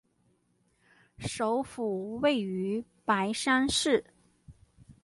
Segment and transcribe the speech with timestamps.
[1.19, 4.03] 首府位于白山市。